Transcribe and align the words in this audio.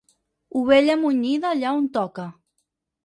Ovella 0.59 0.95
munyida 1.01 1.45
allà 1.51 1.69
on 1.79 1.85
toca. 1.99 2.25